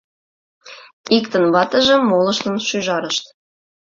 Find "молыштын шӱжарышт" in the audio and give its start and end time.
1.99-3.23